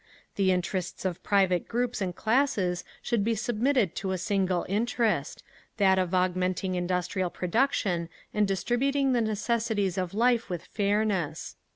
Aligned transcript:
"The 0.35 0.51
interests 0.51 1.05
of 1.05 1.21
private 1.21 1.67
groups 1.67 2.01
and 2.01 2.15
classes 2.15 2.83
should 3.03 3.23
be 3.23 3.35
submitted 3.35 3.93
to 3.97 4.11
a 4.13 4.17
single 4.17 4.65
interest—that 4.67 5.99
of 5.99 6.15
augmenting 6.15 6.73
industrial 6.73 7.29
production, 7.29 8.09
and 8.33 8.47
distributing 8.47 9.13
the 9.13 9.21
necessities 9.21 9.99
of 9.99 10.15
life 10.15 10.49
with 10.49 10.65
fairness…. 10.65 11.55